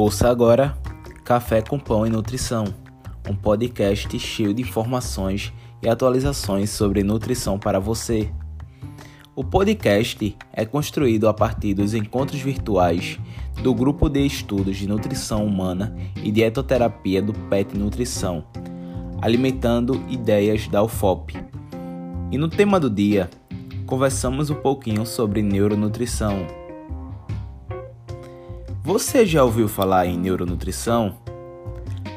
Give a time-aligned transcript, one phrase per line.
[0.00, 0.78] Ouça agora
[1.24, 2.66] Café com Pão e Nutrição,
[3.28, 5.52] um podcast cheio de informações
[5.82, 8.30] e atualizações sobre nutrição para você.
[9.34, 13.18] O podcast é construído a partir dos encontros virtuais
[13.60, 18.44] do Grupo de Estudos de Nutrição Humana e Dietoterapia do PET Nutrição,
[19.20, 21.34] alimentando ideias da UFOP.
[22.30, 23.28] E no tema do dia,
[23.84, 26.46] conversamos um pouquinho sobre neuronutrição.
[28.88, 31.18] Você já ouviu falar em neuronutrição?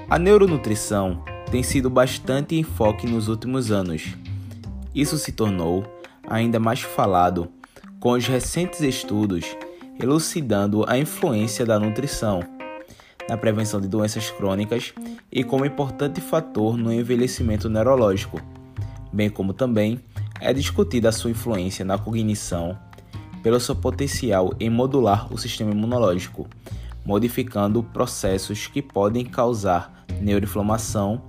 [0.09, 1.21] A neuronutrição
[1.52, 4.16] tem sido bastante foco nos últimos anos.
[4.95, 5.84] Isso se tornou
[6.25, 7.49] ainda mais falado
[7.99, 9.44] com os recentes estudos
[10.02, 12.39] elucidando a influência da nutrição
[13.27, 14.94] na prevenção de doenças crônicas
[15.30, 18.39] e como importante fator no envelhecimento neurológico,
[19.11, 19.99] bem como também
[20.39, 22.80] é discutida a sua influência na cognição
[23.44, 26.47] pelo seu potencial em modular o sistema imunológico,
[27.06, 31.22] modificando processos que podem causar neuroinflamação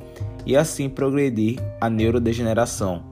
[0.44, 3.02] e assim progredir a neurodegeneração,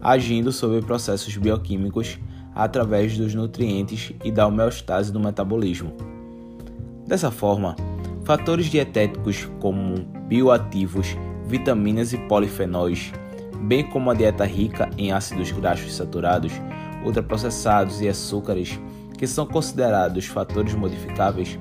[0.00, 2.18] agindo sobre processos bioquímicos
[2.54, 5.92] através dos nutrientes e da homeostase do metabolismo.
[7.06, 7.74] Dessa forma,
[8.24, 9.96] fatores dietéticos como
[10.28, 13.12] bioativos, vitaminas e polifenóis,
[13.62, 16.52] bem como a dieta rica em ácidos graxos saturados,
[17.04, 18.78] ultraprocessados e açúcares,
[19.16, 21.58] que são considerados fatores modificáveis,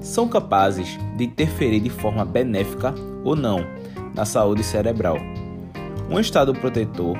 [0.00, 3.64] são capazes de interferir de forma benéfica ou não
[4.14, 5.18] na saúde cerebral.
[6.10, 7.16] Um estado protetor,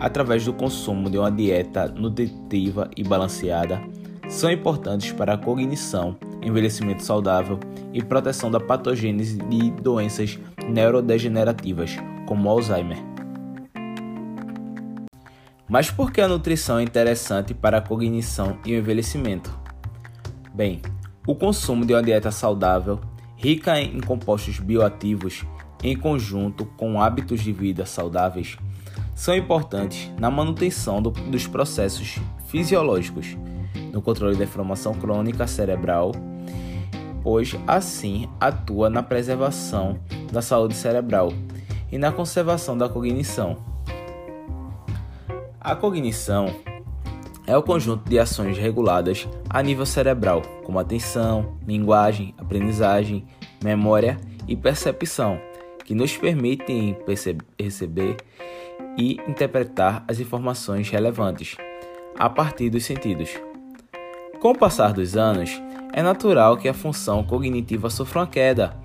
[0.00, 3.80] através do consumo de uma dieta nutritiva e balanceada,
[4.28, 7.58] são importantes para a cognição, envelhecimento saudável
[7.92, 11.96] e proteção da patogênese de doenças neurodegenerativas,
[12.26, 13.11] como Alzheimer.
[15.72, 19.58] Mas por que a nutrição é interessante para a cognição e o envelhecimento?
[20.52, 20.82] Bem,
[21.26, 23.00] o consumo de uma dieta saudável,
[23.36, 25.46] rica em compostos bioativos,
[25.82, 28.58] em conjunto com hábitos de vida saudáveis,
[29.14, 33.34] são importantes na manutenção do, dos processos fisiológicos,
[33.94, 36.12] no controle da inflamação crônica cerebral,
[37.22, 39.98] pois assim atua na preservação
[40.30, 41.32] da saúde cerebral
[41.90, 43.71] e na conservação da cognição.
[45.64, 46.46] A cognição
[47.46, 53.24] é o conjunto de ações reguladas a nível cerebral, como atenção, linguagem, aprendizagem,
[53.62, 54.18] memória
[54.48, 55.40] e percepção,
[55.84, 56.98] que nos permitem
[57.56, 58.16] receber
[58.98, 61.56] e interpretar as informações relevantes
[62.18, 63.30] a partir dos sentidos.
[64.40, 65.62] Com o passar dos anos,
[65.92, 68.76] é natural que a função cognitiva sofra uma queda.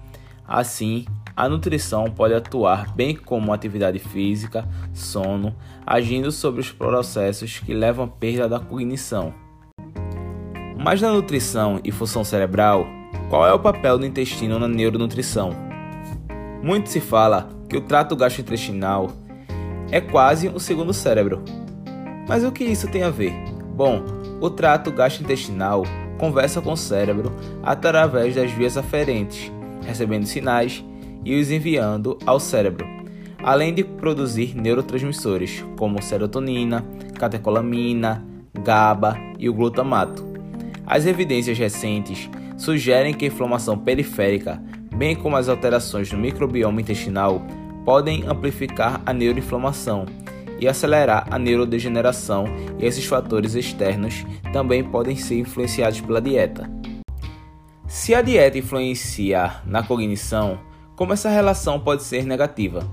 [0.47, 5.55] Assim, a nutrição pode atuar bem como atividade física, sono,
[5.85, 9.31] agindo sobre os processos que levam à perda da cognição.
[10.75, 12.87] Mas na nutrição e função cerebral,
[13.29, 15.51] qual é o papel do intestino na neuronutrição?
[16.63, 19.11] Muito se fala que o trato gastrointestinal
[19.91, 21.43] é quase um segundo cérebro.
[22.27, 23.33] Mas o que isso tem a ver?
[23.75, 24.03] Bom,
[24.41, 25.83] o trato gastrointestinal
[26.17, 27.31] conversa com o cérebro
[27.61, 29.51] através das vias aferentes,
[29.85, 30.83] recebendo sinais
[31.27, 32.87] e os enviando ao cérebro,
[33.43, 36.85] além de produzir neurotransmissores como serotonina,
[37.19, 38.25] catecolamina,
[38.63, 40.25] GABA e o glutamato.
[40.85, 44.63] As evidências recentes sugerem que a inflamação periférica,
[44.95, 47.45] bem como as alterações no microbioma intestinal,
[47.83, 50.05] podem amplificar a neuroinflamação
[50.61, 52.45] e acelerar a neurodegeneração,
[52.79, 56.71] e esses fatores externos também podem ser influenciados pela dieta.
[57.85, 60.57] Se a dieta influenciar na cognição,
[60.97, 62.83] como essa relação pode ser negativa?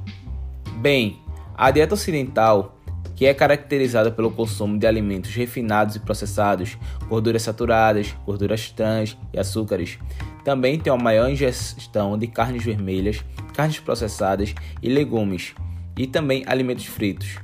[0.76, 1.18] Bem,
[1.56, 2.78] a dieta ocidental,
[3.16, 6.76] que é caracterizada pelo consumo de alimentos refinados e processados,
[7.08, 9.98] gorduras saturadas, gorduras trans e açúcares,
[10.44, 13.24] também tem uma maior ingestão de carnes vermelhas,
[13.54, 15.54] carnes processadas e legumes,
[15.96, 17.38] e também alimentos fritos,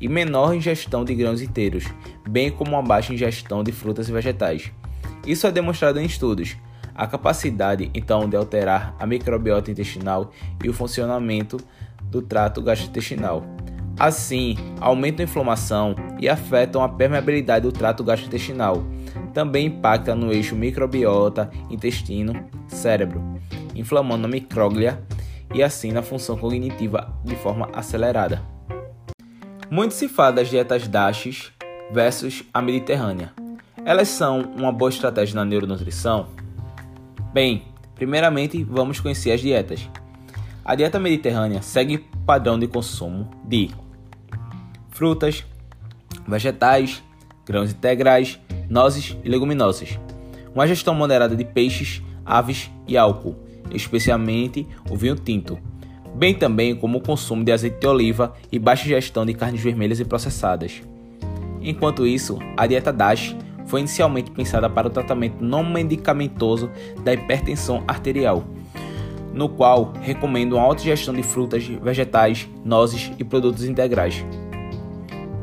[0.00, 1.84] e menor ingestão de grãos inteiros,
[2.26, 4.72] bem como uma baixa ingestão de frutas e vegetais.
[5.26, 6.56] Isso é demonstrado em estudos.
[6.96, 10.32] A capacidade, então, de alterar a microbiota intestinal
[10.64, 11.58] e o funcionamento
[12.02, 13.44] do trato gastrointestinal.
[13.98, 18.82] Assim, aumentam a inflamação e afetam a permeabilidade do trato gastrointestinal.
[19.34, 23.22] Também impacta no eixo microbiota, intestino, cérebro,
[23.74, 25.02] inflamando a micróglia
[25.54, 28.42] e assim na função cognitiva de forma acelerada.
[29.70, 31.52] Muito se fala das dietas DASH
[31.92, 33.32] versus a mediterrânea.
[33.84, 36.28] Elas são uma boa estratégia na neuronutrição?
[37.36, 39.86] Bem, primeiramente vamos conhecer as dietas.
[40.64, 43.68] A dieta mediterrânea segue padrão de consumo de
[44.88, 45.44] frutas,
[46.26, 47.02] vegetais,
[47.44, 48.40] grãos integrais,
[48.70, 49.98] nozes e leguminosas.
[50.54, 53.36] Uma gestão moderada de peixes, aves e álcool,
[53.70, 55.58] especialmente o vinho tinto,
[56.14, 60.00] bem também como o consumo de azeite de oliva e baixa ingestão de carnes vermelhas
[60.00, 60.80] e processadas.
[61.60, 63.36] Enquanto isso, a dieta DASH
[63.66, 66.70] foi inicialmente pensada para o tratamento não medicamentoso
[67.02, 68.44] da hipertensão arterial,
[69.32, 74.24] no qual recomendo uma alta ingestão de frutas, vegetais, nozes e produtos integrais.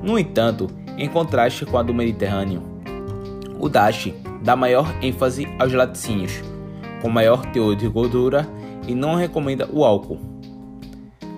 [0.02, 0.68] No entanto,
[0.98, 2.64] em contraste com a do Mediterrâneo,
[3.60, 6.42] o DASH dá maior ênfase aos laticínios,
[7.02, 8.48] com maior teor de gordura
[8.88, 10.20] e não recomenda o álcool.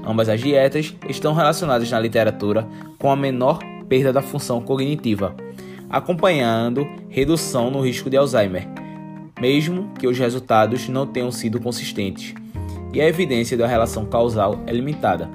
[0.07, 2.67] Ambas as dietas estão relacionadas na literatura
[2.99, 5.35] com a menor perda da função cognitiva,
[5.95, 8.67] acompanhando redução no risco de Alzheimer,
[9.39, 12.33] mesmo que os resultados não tenham sido consistentes,
[12.91, 15.29] e a evidência da relação causal é limitada,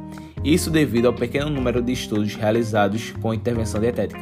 [0.44, 4.20] isso devido ao pequeno número de estudos realizados com intervenção dietética.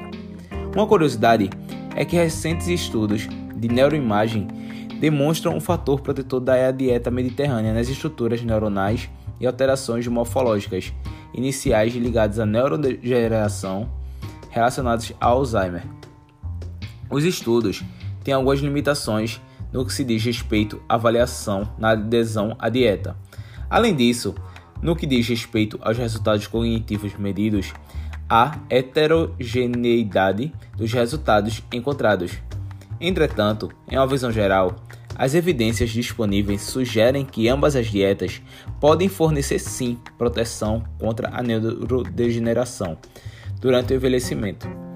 [0.73, 1.51] Uma curiosidade
[1.97, 3.27] é que recentes estudos
[3.57, 4.47] de neuroimagem
[5.01, 10.93] demonstram o fator protetor da dieta mediterrânea nas estruturas neuronais e alterações morfológicas
[11.35, 13.89] iniciais ligadas à neurodegeneração
[14.51, 15.83] relacionadas ao Alzheimer.
[17.11, 17.83] Os estudos
[18.23, 19.41] têm algumas limitações
[19.73, 23.17] no que se diz respeito à avaliação na adesão à dieta.
[23.69, 24.35] Além disso,
[24.81, 27.73] no que diz respeito aos resultados cognitivos medidos,
[28.29, 32.33] há heterogeneidade dos resultados encontrados.
[33.01, 34.77] Entretanto, em uma visão geral,
[35.15, 38.41] as evidências disponíveis sugerem que ambas as dietas
[38.81, 42.97] podem fornecer sim proteção contra a neurodegeneração
[43.61, 44.88] durante o envelhecimento.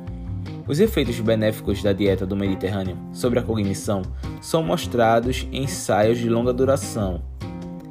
[0.73, 4.01] Os efeitos benéficos da dieta do Mediterrâneo sobre a cognição
[4.41, 7.23] são mostrados em ensaios de longa duração,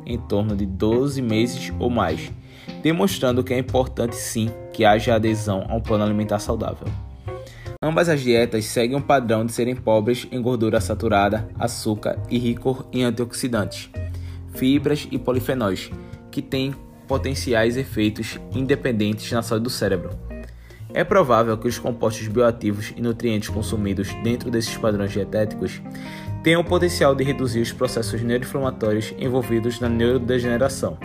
[0.03, 2.31] em torno de 12 meses ou mais,
[2.81, 6.87] demonstrando que é importante sim que haja adesão a um plano alimentar saudável.
[7.83, 12.83] Ambas as dietas seguem um padrão de serem pobres em gordura saturada, açúcar e rico
[12.91, 13.91] em antioxidantes,
[14.55, 15.91] fibras e polifenóis,
[16.31, 16.73] que têm
[17.07, 20.30] potenciais efeitos independentes na saúde do cérebro.
[20.93, 25.81] É provável que os compostos bioativos e nutrientes consumidos dentro desses padrões dietéticos
[26.43, 30.97] tenham o potencial de reduzir os processos neuroinflamatórios envolvidos na neurodegeneração.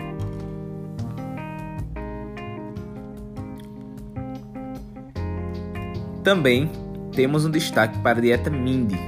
[6.23, 6.69] Também
[7.13, 8.99] temos um destaque para a dieta Mindy.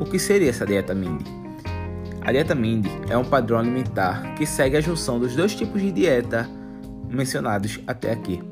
[0.00, 1.24] O que seria essa dieta Mindy?
[2.20, 5.92] A dieta Mindy é um padrão alimentar que segue a junção dos dois tipos de
[5.92, 6.48] dieta
[7.08, 8.42] mencionados até aqui,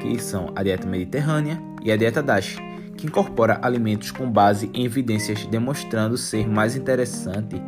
[0.00, 2.56] que são a dieta mediterrânea e a dieta DASH,
[2.96, 7.62] que incorpora alimentos com base em evidências demonstrando ser mais interessante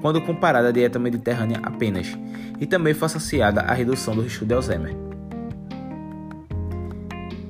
[0.00, 2.16] quando comparada à dieta mediterrânea apenas,
[2.60, 4.96] e também foi associada à redução do risco de Alzheimer.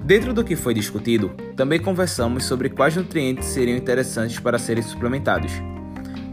[0.04, 5.52] Dentro do que foi discutido, também conversamos sobre quais nutrientes seriam interessantes para serem suplementados.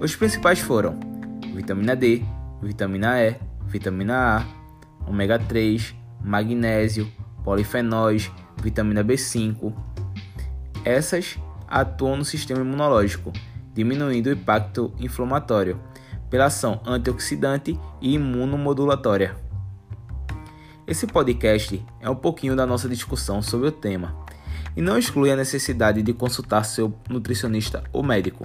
[0.01, 0.99] Os principais foram
[1.53, 2.23] vitamina D,
[2.61, 3.35] vitamina E,
[3.67, 7.07] vitamina A, ômega 3, magnésio,
[7.43, 8.31] polifenóis,
[8.61, 9.73] vitamina B5.
[10.83, 11.37] Essas
[11.67, 13.31] atuam no sistema imunológico,
[13.73, 15.79] diminuindo o impacto inflamatório
[16.29, 19.35] pela ação antioxidante e imunomodulatória.
[20.87, 24.15] Esse podcast é um pouquinho da nossa discussão sobre o tema
[24.75, 28.43] e não exclui a necessidade de consultar seu nutricionista ou médico.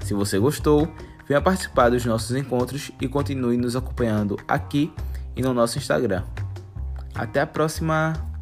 [0.00, 0.88] Se você gostou,
[1.28, 4.92] venha participar dos nossos encontros e continue nos acompanhando aqui
[5.36, 6.24] e no nosso Instagram.
[7.18, 8.35] Até a próxima!